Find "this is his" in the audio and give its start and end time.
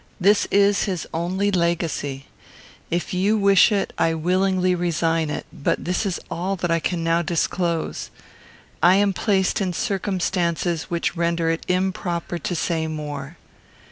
0.19-1.05